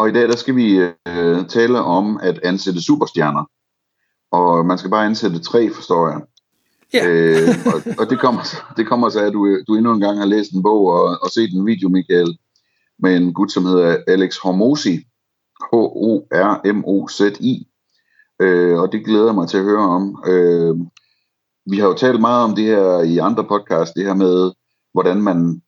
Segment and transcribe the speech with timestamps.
[0.00, 0.76] Og i dag der skal vi
[1.08, 3.44] øh, tale om at ansætte superstjerner.
[4.32, 6.20] Og man skal bare ansætte tre, forstår jeg.
[6.94, 7.08] Ja.
[7.08, 8.42] Øh, og, og det kommer,
[8.76, 11.18] det kommer så af, at du, du endnu en gang har læst en bog og,
[11.22, 12.38] og set en video, Michael,
[12.98, 14.96] med en gut, som hedder Alex Hormozi.
[15.72, 17.66] H-O-R-M-O-Z-I.
[18.42, 20.24] Øh, og det glæder mig til at høre om.
[20.26, 20.76] Øh,
[21.66, 24.52] vi har jo talt meget om det her i andre podcasts, det her med,
[24.92, 25.62] hvordan man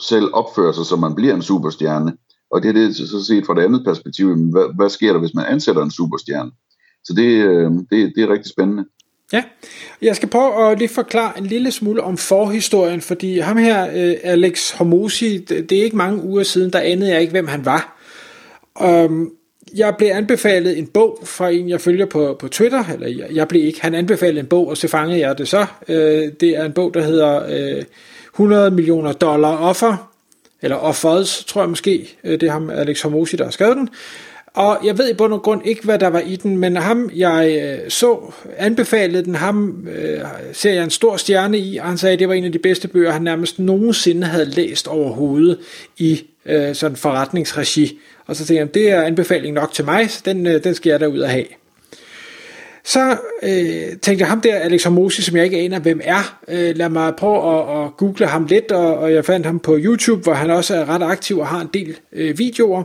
[0.00, 2.16] selv opfører sig, så man bliver en superstjerne.
[2.50, 4.34] Og det er det så set fra det andet perspektiv.
[4.34, 6.50] Hvad, hvad sker der, hvis man ansætter en superstjerne?
[7.04, 8.84] Så det, øh, det, det er rigtig spændende.
[9.32, 9.42] Ja,
[10.02, 14.14] jeg skal prøve at lige forklare en lille smule om forhistorien, fordi ham her, øh,
[14.22, 17.98] Alex Hormozi, det er ikke mange uger siden, der anede jeg ikke, hvem han var.
[18.84, 19.32] Um,
[19.74, 23.64] jeg blev anbefalet en bog fra en, jeg følger på, på Twitter, eller jeg, blev
[23.64, 25.66] ikke, han anbefalede en bog, og så fangede jeg det så.
[25.88, 27.42] Øh, det er en bog, der hedder
[27.76, 27.84] øh,
[28.34, 30.07] 100 millioner dollar offer,
[30.62, 33.88] eller Offods, tror jeg måske, øh, det er ham, Alex Hormozi, der har skrevet den.
[34.54, 37.10] Og jeg ved i bund og grund ikke, hvad der var i den, men ham,
[37.16, 40.20] jeg øh, så, anbefalede den, ham øh,
[40.52, 42.58] ser jeg en stor stjerne i, og han sagde, at det var en af de
[42.58, 45.58] bedste bøger, han nærmest nogensinde havde læst overhovedet
[45.98, 47.98] i øh, sådan forretningsregi.
[48.26, 50.90] Og så tænkte jeg, det er anbefaling nok til mig, så den, øh, den skal
[50.90, 51.46] jeg da ud af have.
[52.88, 56.38] Så øh, tænkte jeg ham der, Alex Hormozi, som jeg ikke aner, hvem er.
[56.48, 59.76] Øh, lad mig prøve at, at google ham lidt, og, og jeg fandt ham på
[59.78, 62.82] YouTube, hvor han også er ret aktiv og har en del øh, videoer.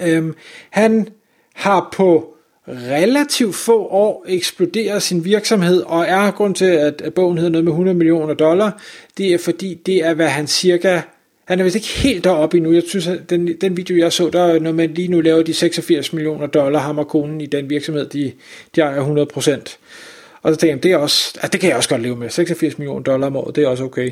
[0.00, 0.34] Øhm,
[0.70, 1.08] han
[1.54, 2.34] har på
[2.68, 7.64] relativt få år eksploderet sin virksomhed, og er grund til, at, at bogen hedder noget
[7.64, 8.82] med 100 millioner dollar,
[9.18, 11.00] det er fordi, det er, hvad han cirka
[11.50, 12.72] han er vist ikke helt deroppe endnu.
[12.72, 15.54] Jeg synes, at den, den video, jeg så, der når man lige nu laver de
[15.54, 18.32] 86 millioner dollar, ham og konen i den virksomhed, de,
[18.76, 19.78] de ejer 100 procent.
[20.42, 22.30] Og så tænker jeg, det, er også, altså det kan jeg også godt leve med.
[22.30, 24.10] 86 millioner dollar om året, det er også okay.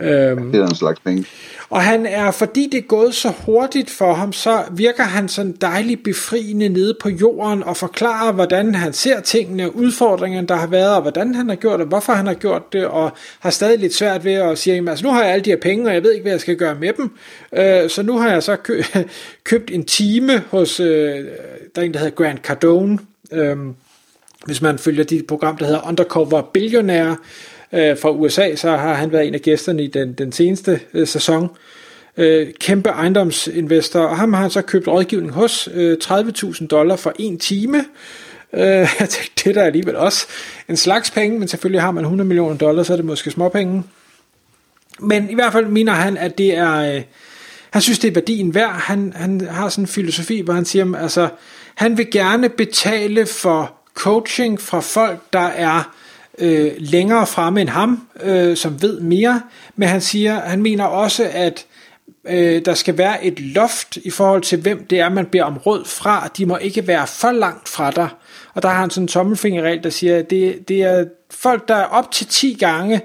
[0.00, 1.24] Øhm, det er en slags penge.
[1.70, 5.56] Og han er, fordi det er gået så hurtigt for ham, så virker han sådan
[5.60, 10.96] dejligt befriende nede på jorden og forklarer, hvordan han ser tingene, udfordringerne, der har været,
[10.96, 13.94] og hvordan han har gjort det, hvorfor han har gjort det, og har stadig lidt
[13.94, 16.12] svært ved at sige, altså nu har jeg alle de her penge, og jeg ved
[16.12, 17.10] ikke, hvad jeg skal gøre med dem.
[17.56, 18.82] Øh, så nu har jeg så kø-
[19.44, 21.24] købt en time hos, øh,
[21.74, 22.98] der er en, der hedder Grant Cardone,
[23.32, 23.56] øh,
[24.46, 27.16] hvis man følger dit program, der hedder Undercover Billionaire,
[27.72, 31.06] øh, fra USA, så har han været en af gæsterne i den, den seneste øh,
[31.06, 31.48] sæson.
[32.16, 37.12] Øh, kæmpe ejendomsinvestor, og ham har han så købt rådgivning hos øh, 30.000 dollar for
[37.18, 37.84] en time.
[38.52, 38.60] Øh,
[39.00, 40.26] jeg det er der alligevel også
[40.68, 43.82] en slags penge, men selvfølgelig har man 100 millioner dollar, så er det måske småpenge.
[45.00, 46.96] Men i hvert fald mener han, at det er...
[46.96, 47.02] Øh,
[47.70, 48.72] han synes, det er værdien værd.
[48.72, 51.28] Han, han har sådan en filosofi, hvor han siger, altså,
[51.74, 55.92] han vil gerne betale for coaching fra folk, der er
[56.38, 59.42] øh, længere fremme end ham, øh, som ved mere,
[59.76, 61.66] men han siger, han mener også, at
[62.28, 65.58] øh, der skal være et loft i forhold til, hvem det er, man beder om
[65.58, 66.28] råd fra.
[66.36, 68.08] De må ikke være for langt fra dig.
[68.54, 71.74] Og der har han sådan en tommelfingerregel, der siger, at det, det er folk, der
[71.74, 73.00] er op til 10 gange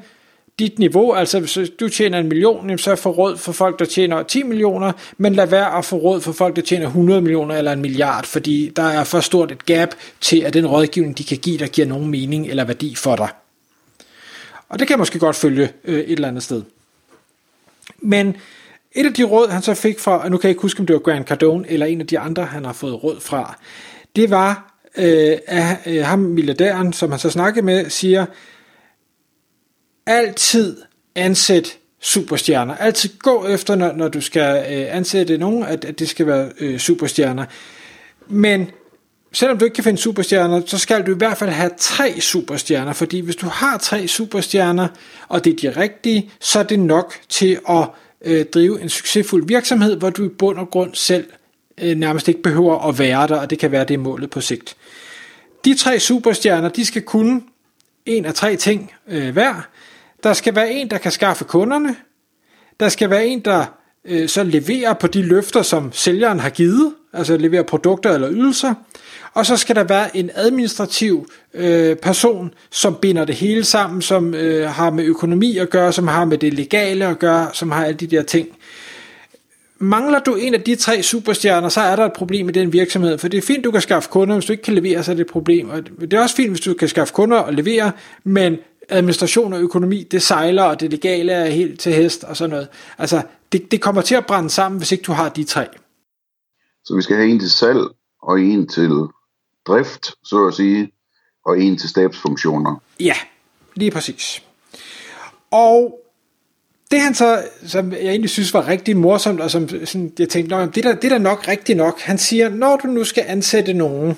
[0.61, 4.23] dit niveau, altså hvis du tjener en million, så få råd for folk, der tjener
[4.23, 7.71] 10 millioner, men lad være at få råd for folk, der tjener 100 millioner eller
[7.71, 9.89] en milliard, fordi der er for stort et gap
[10.21, 13.29] til, at den rådgivning, de kan give, dig, giver nogen mening eller værdi for dig.
[14.69, 16.63] Og det kan måske godt følge øh, et eller andet sted.
[17.99, 18.35] Men
[18.91, 20.85] et af de råd, han så fik fra, og nu kan jeg ikke huske, om
[20.85, 23.57] det var Grant Cardone, eller en af de andre, han har fået råd fra,
[24.15, 28.25] det var, øh, at øh, ham milliardæren, som han så snakkede med, siger,
[30.05, 30.77] altid
[31.15, 32.75] ansæt superstjerner.
[32.75, 36.51] Altid gå efter, når, når du skal øh, ansætte nogen, at, at det skal være
[36.59, 37.45] øh, superstjerner.
[38.27, 38.71] Men
[39.33, 42.93] selvom du ikke kan finde superstjerner, så skal du i hvert fald have tre superstjerner,
[42.93, 44.87] fordi hvis du har tre superstjerner,
[45.27, 47.87] og det er de rigtige, så er det nok til at
[48.25, 51.25] øh, drive en succesfuld virksomhed, hvor du i bund og grund selv
[51.81, 54.75] øh, nærmest ikke behøver at være der, og det kan være det målet på sigt.
[55.65, 57.41] De tre superstjerner, de skal kunne
[58.05, 59.67] en af tre ting øh, hver.
[60.23, 61.95] Der skal være en, der kan skaffe kunderne.
[62.79, 63.65] Der skal være en, der
[64.05, 68.73] øh, så leverer på de løfter, som sælgeren har givet, altså leverer produkter eller ydelser.
[69.33, 74.33] Og så skal der være en administrativ øh, person, som binder det hele sammen, som
[74.33, 77.85] øh, har med økonomi at gøre, som har med det legale at gøre, som har
[77.85, 78.47] alle de der ting.
[79.79, 83.17] mangler du en af de tre superstjerner, så er der et problem i den virksomhed,
[83.17, 85.15] for det er fint, du kan skaffe kunder, hvis du ikke kan levere, så er
[85.15, 87.91] det et problem, og det er også fint, hvis du kan skaffe kunder og levere,
[88.23, 88.57] men
[88.91, 92.67] administration og økonomi, det sejler, og det legale er helt til hest og sådan noget.
[92.97, 93.21] Altså,
[93.51, 95.67] det, det kommer til at brænde sammen, hvis ikke du har de tre.
[96.85, 97.81] Så vi skal have en til salg,
[98.23, 98.91] og en til
[99.67, 100.91] drift, så at sige,
[101.45, 102.81] og en til stabsfunktioner.
[102.99, 103.15] Ja,
[103.75, 104.43] lige præcis.
[105.51, 106.01] Og
[106.91, 110.55] det han så, som jeg egentlig synes var rigtig morsomt, og som sådan, jeg tænkte,
[110.55, 111.99] det, der, det er da nok rigtigt nok.
[111.99, 114.17] Han siger, når du nu skal ansætte nogen,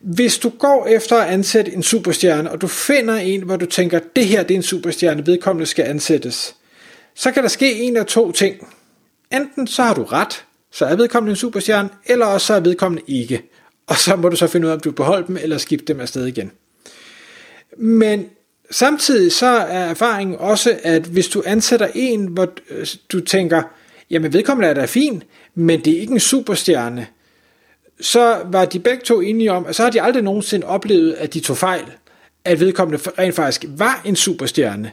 [0.00, 4.00] hvis du går efter at ansætte en superstjerne, og du finder en, hvor du tænker,
[4.16, 6.54] det her det er en superstjerne, vedkommende skal ansættes,
[7.14, 8.68] så kan der ske en af to ting.
[9.32, 13.02] Enten så har du ret, så er vedkommende en superstjerne, eller også så er vedkommende
[13.06, 13.42] ikke.
[13.86, 16.00] Og så må du så finde ud af, om du beholder dem, eller skifte dem
[16.00, 16.52] afsted igen.
[17.78, 18.26] Men
[18.70, 23.62] samtidig så er erfaringen også, at hvis du ansætter en, hvor øh, du tænker,
[24.10, 25.22] jamen vedkommende er da fin,
[25.54, 27.06] men det er ikke en superstjerne,
[28.00, 31.34] så var de begge to enige om, at så har de aldrig nogensinde oplevet, at
[31.34, 31.84] de tog fejl,
[32.44, 34.92] at vedkommende rent faktisk var en superstjerne.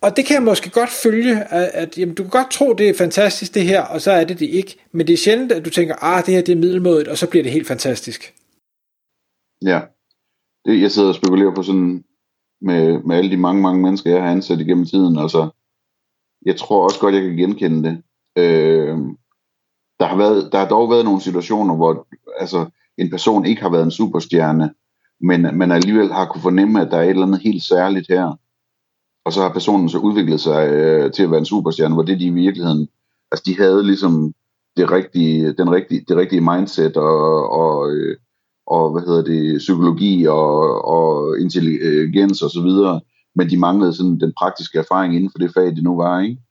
[0.00, 2.88] Og det kan jeg måske godt følge, at, at jamen, du kan godt tro, det
[2.88, 4.76] er fantastisk det her, og så er det det ikke.
[4.92, 7.30] Men det er sjældent, at du tænker, ah, det her det er middelmådet, og så
[7.30, 8.34] bliver det helt fantastisk.
[9.64, 9.80] Ja,
[10.64, 12.04] det, jeg sidder og spekulerer på sådan,
[12.60, 15.48] med, med alle de mange, mange mennesker, jeg har ansat igennem tiden, altså,
[16.46, 18.02] jeg tror også godt, jeg kan genkende det.
[18.42, 18.98] Øh,
[20.00, 22.06] der har, været, der har dog været nogle situationer, hvor
[22.40, 22.66] altså,
[22.98, 24.70] en person ikke har været en superstjerne,
[25.20, 28.38] men, man alligevel har kunne fornemme, at der er et eller andet helt særligt her.
[29.24, 32.20] Og så har personen så udviklet sig øh, til at være en superstjerne, hvor det
[32.20, 32.88] de i virkeligheden,
[33.32, 34.34] altså de havde ligesom
[34.76, 38.16] det rigtige, den rigtige, det rigtige mindset og, og, øh,
[38.66, 43.00] og hvad hedder det, psykologi og, og intelligens og så videre,
[43.34, 46.42] men de manglede sådan den praktiske erfaring inden for det fag, de nu var, ikke?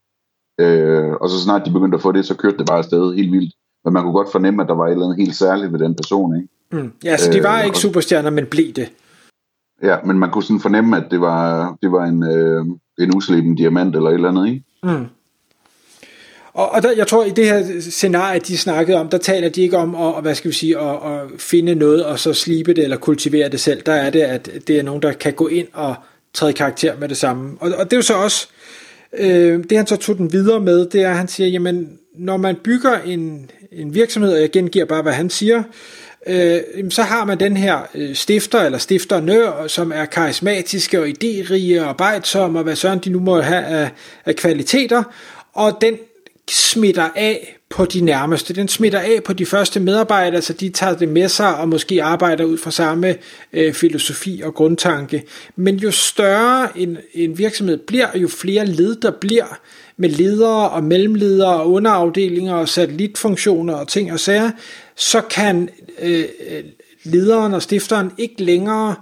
[0.60, 3.32] Øh, og så snart de begyndte at få det, så kørte det bare afsted helt
[3.32, 3.54] vildt.
[3.84, 5.94] Men man kunne godt fornemme, at der var et eller andet helt særligt ved den
[5.94, 6.48] person, ikke?
[6.72, 6.92] Mm.
[7.04, 8.88] Ja, så de var øh, ikke superstjerner, men blev det.
[9.82, 12.64] Ja, men man kunne sådan fornemme, at det var, det var en, øh,
[12.98, 14.64] en usleben diamant eller et eller andet, ikke?
[14.82, 15.06] Mm.
[16.52, 19.62] Og, og der, jeg tror, i det her scenarie, de snakkede om, der taler de
[19.62, 22.84] ikke om at, hvad skal vi sige, at, at finde noget og så slibe det
[22.84, 23.82] eller kultivere det selv.
[23.86, 25.94] Der er det, at det er nogen, der kan gå ind og
[26.34, 27.56] træde karakter med det samme.
[27.60, 28.48] Og, og det er jo så også,
[29.12, 32.36] øh, det han så tog den videre med, det er, at han siger, jamen, når
[32.36, 35.62] man bygger en, en virksomhed, og jeg gengiver bare, hvad han siger,
[36.26, 36.60] øh,
[36.90, 41.88] så har man den her øh, stifter eller stifternør, som er karismatiske og idérige og
[41.88, 43.90] arbejdsomme, og hvad sådan de nu må have af,
[44.26, 45.02] af kvaliteter,
[45.52, 45.96] og den
[46.50, 48.54] smitter af på de nærmeste.
[48.54, 52.02] Den smitter af på de første medarbejdere, så de tager det med sig og måske
[52.02, 53.16] arbejder ud fra samme
[53.52, 55.24] øh, filosofi og grundtanke.
[55.56, 59.58] Men jo større en, en virksomhed bliver, jo flere led der bliver
[59.96, 64.50] med ledere og mellemledere og underafdelinger og satellitfunktioner og ting og sager,
[64.96, 65.68] så kan
[66.02, 66.24] øh,
[67.04, 68.94] lederen og stifteren ikke længere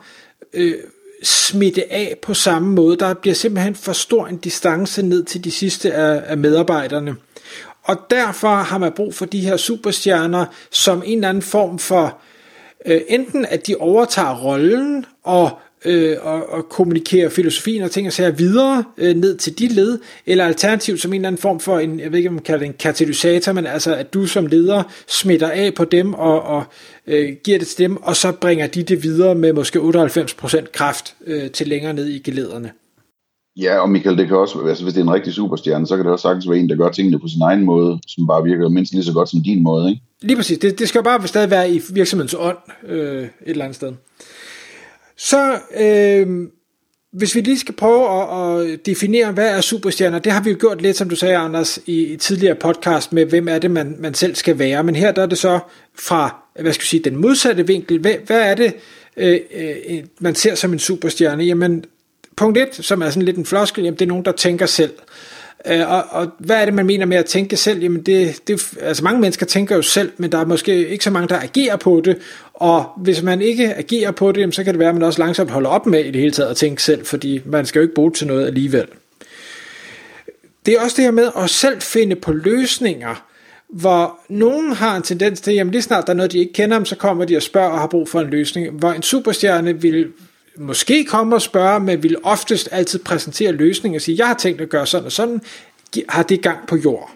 [0.52, 0.74] øh,
[1.22, 2.96] smitte af på samme måde.
[2.96, 7.16] Der bliver simpelthen for stor en distance ned til de sidste af, af medarbejderne.
[7.86, 12.18] Og derfor har man brug for de her superstjerner som en eller anden form for
[12.86, 15.50] øh, enten at de overtager rollen og
[15.84, 19.98] øh, og, og kommunikerer filosofien og ting og sager videre øh, ned til de led,
[20.26, 22.58] eller alternativt som en eller anden form for en, jeg ved ikke om man kalder
[22.58, 26.64] det en katalysator, men altså at du som leder smitter af på dem og, og
[27.06, 31.14] øh, giver det til dem, og så bringer de det videre med måske 98% kraft
[31.26, 32.70] øh, til længere ned i gelederne.
[33.56, 36.04] Ja, og Michael, det kan også, altså hvis det er en rigtig superstjerne, så kan
[36.04, 38.68] det også sagtens være en, der gør tingene på sin egen måde, som bare virker
[38.68, 40.02] mindst lige så godt som din måde, ikke?
[40.22, 40.58] Lige præcis.
[40.58, 42.56] Det, det skal jo bare stadig være i virksomhedens ånd
[42.88, 43.92] øh, et eller andet sted.
[45.16, 46.48] Så øh,
[47.12, 50.56] hvis vi lige skal prøve at, at definere, hvad er superstjerner, det har vi jo
[50.60, 53.96] gjort lidt, som du sagde, Anders, i i tidligere podcast med, hvem er det, man,
[53.98, 54.84] man selv skal være.
[54.84, 55.58] Men her der er det så
[55.98, 57.98] fra, hvad skal jeg sige, den modsatte vinkel.
[57.98, 58.74] Hvad, hvad er det,
[59.16, 61.44] øh, øh, man ser som en superstjerne?
[61.44, 61.84] Jamen,
[62.36, 64.92] punkt 1, som er sådan lidt en floskel, jamen det er nogen, der tænker selv.
[65.66, 67.82] Øh, og, og hvad er det, man mener med at tænke selv?
[67.82, 71.10] Jamen det, det, altså mange mennesker tænker jo selv, men der er måske ikke så
[71.10, 72.18] mange, der agerer på det.
[72.54, 75.22] Og hvis man ikke agerer på det, jamen, så kan det være, at man også
[75.22, 77.82] langsomt holder op med i det hele taget at tænke selv, fordi man skal jo
[77.82, 78.86] ikke bruge det til noget alligevel.
[80.66, 83.24] Det er også det her med at selv finde på løsninger,
[83.68, 86.84] hvor nogen har en tendens til, jamen lige snart der er noget, de ikke kender,
[86.84, 88.70] så kommer de og spørger og har brug for en løsning.
[88.70, 90.06] Hvor en superstjerne vil
[90.58, 94.60] måske komme og spørge, men vil oftest altid præsentere løsninger og sige, jeg har tænkt
[94.60, 95.40] at gøre sådan og sådan,
[96.08, 97.10] har det gang på jord.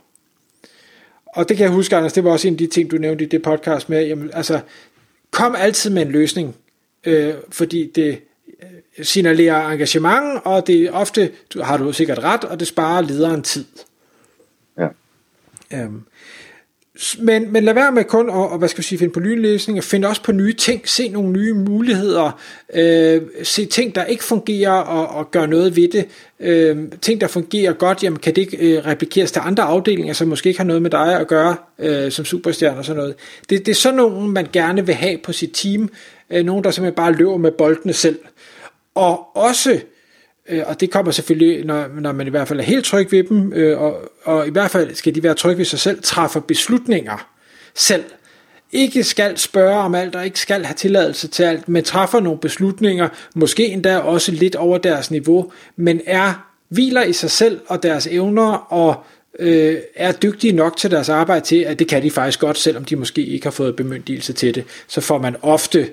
[1.27, 3.25] Og det kan jeg huske, Anders, det var også en af de ting, du nævnte
[3.25, 4.61] i det podcast med, jamen, altså,
[5.31, 6.57] kom altid med en løsning,
[7.05, 8.21] øh, fordi det
[8.63, 13.01] øh, signalerer engagement, og det er ofte, du har du sikkert ret, og det sparer
[13.01, 13.65] lederen tid.
[14.79, 14.89] Ja.
[15.73, 16.03] Øhm,
[17.19, 19.37] men, men lad være med kun at, og, hvad skal vi sige, finde på nye
[19.37, 22.41] løsninger, find også på nye ting, se nogle nye muligheder,
[22.75, 26.07] øh, se ting, der ikke fungerer, og, og gøre noget ved det.
[26.41, 30.29] Øh, ting, der fungerer godt, jamen kan det ikke øh, replikeres til andre afdelinger, som
[30.29, 33.15] måske ikke har noget med dig at gøre, øh, som superstjerne og sådan noget.
[33.51, 35.91] Det, det er sådan nogen, man gerne vil have på sit team,
[36.31, 38.19] øh, nogen, der simpelthen bare løber med boldene selv.
[38.95, 39.81] Og også
[40.51, 43.25] Øh, og det kommer selvfølgelig, når, når man i hvert fald er helt tryg ved
[43.25, 46.41] dem, øh, og, og i hvert fald skal de være trygge ved sig selv, træffer
[46.41, 47.29] beslutninger
[47.75, 48.05] selv.
[48.73, 52.39] Ikke skal spørge om alt, og ikke skal have tilladelse til alt, men træffer nogle
[52.39, 57.83] beslutninger, måske endda også lidt over deres niveau, men er hviler i sig selv og
[57.83, 59.05] deres evner, og
[59.39, 62.85] øh, er dygtige nok til deres arbejde til, at det kan de faktisk godt, selvom
[62.85, 64.65] de måske ikke har fået bemyndigelse til det.
[64.89, 65.89] Så får man ofte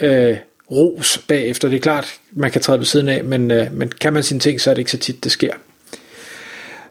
[0.00, 0.36] øh,
[0.70, 1.68] ros bagefter.
[1.68, 4.40] Det er klart, man kan træde ved siden af, men, øh, men kan man sine
[4.40, 5.54] ting, så er det ikke så tit, det sker.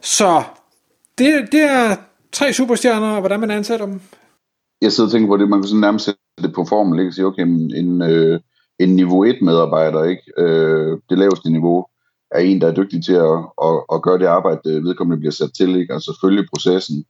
[0.01, 0.43] Så
[1.17, 1.95] det, det er
[2.31, 4.01] tre superstjerner, og hvordan man ansætter dem.
[4.81, 7.11] Jeg sidder og tænker på det, man kan sådan nærmest sætte det på formel, ikke?
[7.11, 8.39] Sige, okay, en, øh,
[8.79, 10.23] en niveau 1 medarbejder, ikke?
[10.37, 11.85] Øh, det laveste niveau,
[12.31, 15.31] er en, der er dygtig til at, at, at gøre det arbejde, øh, vedkommende bliver
[15.31, 15.93] sat til, ikke?
[15.93, 17.05] altså følge processen.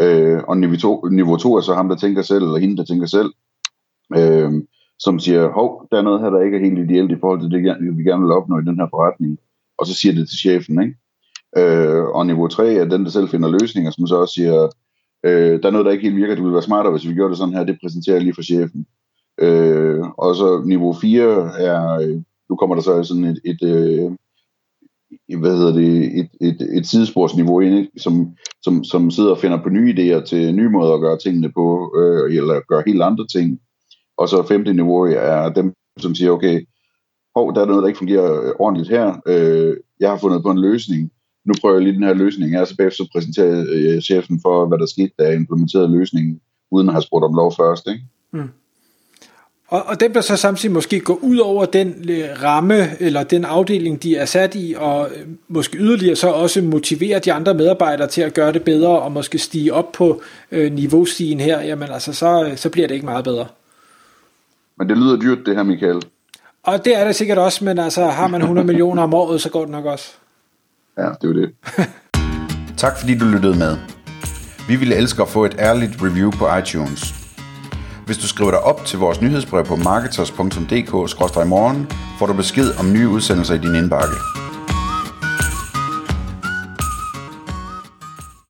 [0.00, 2.84] Øh, og niveau 2, niveau 2 er så ham, der tænker selv, eller hende, der
[2.84, 3.30] tænker selv.
[4.16, 4.52] Øh,
[5.00, 7.50] som siger, hov, der er noget her, der ikke er helt ideelt i forhold til
[7.50, 9.38] det, vi gerne vil opnå i den her forretning.
[9.78, 10.96] Og så siger det til chefen, ikke?
[11.56, 14.68] Øh, og niveau 3 er den, der selv finder løsninger, som så også siger,
[15.26, 17.30] øh, der er noget, der ikke helt virker, det ville være smartere, hvis vi gjorde
[17.30, 18.86] det sådan her, det præsenterer jeg lige for chefen.
[19.40, 21.22] Øh, og så niveau 4
[21.60, 24.16] er, øh, nu kommer der så sådan et, et, et
[25.28, 27.90] øh, hvad hedder det, et, et, et sidesporsniveau ind, ikke?
[27.96, 31.52] Som, som, som sidder og finder på nye idéer til nye måder at gøre tingene
[31.52, 33.60] på, øh, eller gøre helt andre ting.
[34.20, 36.66] Og så femte niveau er dem, som siger, okay,
[37.34, 39.20] hov, der er noget, der ikke fungerer øh, ordentligt her.
[39.26, 41.10] Øh, jeg har fundet på en løsning.
[41.44, 42.52] Nu prøver jeg lige den her løsning.
[42.52, 46.88] Jeg så bagefter præsenterer øh, chefen for, hvad der skete, da jeg implementerede løsningen, uden
[46.88, 47.86] at have spurgt om lov først.
[47.86, 48.02] Ikke?
[48.32, 48.50] Mm.
[49.68, 53.44] Og, og dem, der så samtidig måske går ud over den øh, ramme, eller den
[53.44, 58.08] afdeling, de er sat i, og øh, måske yderligere så også motivere de andre medarbejdere
[58.08, 60.22] til at gøre det bedre, og måske stige op på
[60.52, 63.46] øh, niveaustigen her, jamen altså, så, så bliver det ikke meget bedre.
[64.80, 66.02] Men det lyder dyrt, det her, Michael.
[66.62, 69.50] Og det er det sikkert også, men altså, har man 100 millioner om året, så
[69.50, 70.12] går det nok også.
[70.98, 71.52] Ja, det er det.
[72.82, 73.76] tak fordi du lyttede med.
[74.68, 77.14] Vi ville elske at få et ærligt review på iTunes.
[78.06, 83.08] Hvis du skriver dig op til vores nyhedsbrev på marketers.dk-morgen, får du besked om nye
[83.08, 84.14] udsendelser i din indbakke.